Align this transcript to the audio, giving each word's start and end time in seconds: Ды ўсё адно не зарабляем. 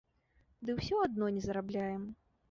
Ды 0.69 0.75
ўсё 0.79 0.95
адно 1.07 1.29
не 1.35 1.43
зарабляем. 1.47 2.01